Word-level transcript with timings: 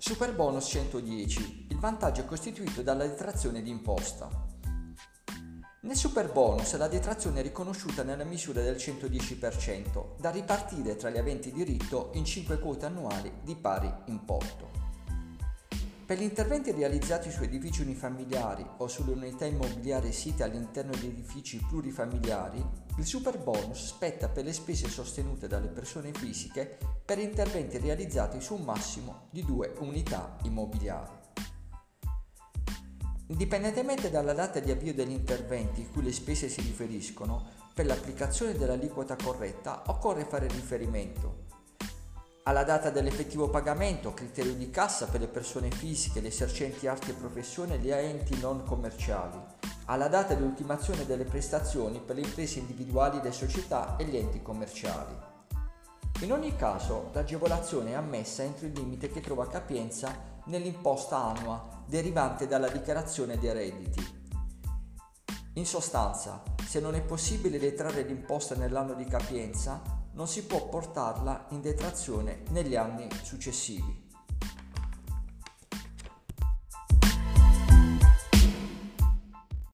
Super 0.00 0.32
bonus 0.32 0.68
110. 0.68 1.66
Il 1.70 1.78
vantaggio 1.80 2.20
è 2.20 2.24
costituito 2.24 2.82
dalla 2.82 3.04
detrazione 3.04 3.62
d'imposta. 3.62 4.30
Nel 5.80 5.96
super 5.96 6.30
bonus 6.30 6.76
la 6.76 6.86
detrazione 6.86 7.40
è 7.40 7.42
riconosciuta 7.42 8.04
nella 8.04 8.22
misura 8.22 8.62
del 8.62 8.76
110%, 8.76 10.20
da 10.20 10.30
ripartire 10.30 10.94
tra 10.94 11.10
gli 11.10 11.18
aventi 11.18 11.50
diritto 11.50 12.10
in 12.14 12.24
5 12.24 12.60
quote 12.60 12.86
annuali 12.86 13.40
di 13.42 13.56
pari 13.56 13.92
importo. 14.04 14.87
Per 16.08 16.18
gli 16.18 16.22
interventi 16.22 16.70
realizzati 16.70 17.30
su 17.30 17.42
edifici 17.42 17.82
unifamiliari 17.82 18.66
o 18.78 18.88
sulle 18.88 19.12
unità 19.12 19.44
immobiliari 19.44 20.10
site 20.10 20.42
all'interno 20.42 20.92
di 20.92 21.06
edifici 21.06 21.62
plurifamiliari, 21.68 22.64
il 22.96 23.04
super 23.04 23.38
bonus 23.38 23.88
spetta 23.88 24.30
per 24.30 24.44
le 24.44 24.54
spese 24.54 24.88
sostenute 24.88 25.48
dalle 25.48 25.68
persone 25.68 26.14
fisiche 26.14 26.78
per 27.04 27.18
interventi 27.18 27.76
realizzati 27.76 28.40
su 28.40 28.54
un 28.54 28.62
massimo 28.62 29.26
di 29.28 29.44
due 29.44 29.74
unità 29.80 30.38
immobiliari. 30.44 31.12
Indipendentemente 33.26 34.08
dalla 34.08 34.32
data 34.32 34.60
di 34.60 34.70
avvio 34.70 34.94
degli 34.94 35.12
interventi 35.12 35.86
cui 35.92 36.04
le 36.04 36.12
spese 36.12 36.48
si 36.48 36.62
riferiscono, 36.62 37.50
per 37.74 37.84
l'applicazione 37.84 38.54
dell'aliquota 38.54 39.14
corretta 39.14 39.82
occorre 39.88 40.24
fare 40.24 40.48
riferimento 40.48 41.47
alla 42.48 42.64
data 42.64 42.88
dell'effettivo 42.88 43.50
pagamento, 43.50 44.14
criterio 44.14 44.54
di 44.54 44.70
cassa 44.70 45.04
per 45.04 45.20
le 45.20 45.28
persone 45.28 45.70
fisiche, 45.70 46.22
le 46.22 46.28
esercenti 46.28 46.86
arti 46.86 47.10
e 47.10 47.14
professioni 47.14 47.74
e 47.74 47.78
gli 47.78 47.90
enti 47.90 48.40
non 48.40 48.64
commerciali, 48.64 49.38
alla 49.84 50.08
data 50.08 50.32
di 50.32 50.42
ultimazione 50.42 51.04
delle 51.04 51.24
prestazioni 51.24 52.00
per 52.00 52.16
le 52.16 52.22
imprese 52.22 52.60
individuali, 52.60 53.20
le 53.22 53.32
società 53.32 53.96
e 53.96 54.06
gli 54.06 54.16
enti 54.16 54.40
commerciali. 54.40 55.14
In 56.20 56.32
ogni 56.32 56.56
caso, 56.56 57.10
l'agevolazione 57.12 57.90
è 57.90 57.94
ammessa 57.94 58.42
entro 58.42 58.64
il 58.64 58.72
limite 58.72 59.10
che 59.10 59.20
trova 59.20 59.46
capienza 59.46 60.10
nell'imposta 60.46 61.22
annua 61.22 61.84
derivante 61.84 62.46
dalla 62.46 62.70
dichiarazione 62.70 63.38
dei 63.38 63.52
redditi. 63.52 64.16
In 65.52 65.66
sostanza, 65.66 66.42
se 66.66 66.80
non 66.80 66.94
è 66.94 67.02
possibile 67.02 67.58
detrarre 67.58 68.04
l'imposta 68.04 68.54
nell'anno 68.54 68.94
di 68.94 69.04
capienza, 69.04 69.97
non 70.18 70.26
si 70.26 70.46
può 70.46 70.66
portarla 70.68 71.46
in 71.50 71.60
detrazione 71.60 72.42
negli 72.50 72.74
anni 72.74 73.06
successivi. 73.22 74.07